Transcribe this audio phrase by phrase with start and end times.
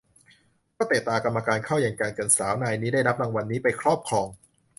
[0.77, 4.27] ก็เตะตากรรมการเข้าอย่างจังจนสาวนายได้รับรางวัลนี้ไปครอบครอง